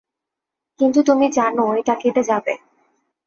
কিন্তু 0.79 0.99
তুমি 1.03 1.25
জানো 1.31 1.65
এটা 1.75 1.93
কেটে 1.95 2.23
যাবে। 2.23 2.53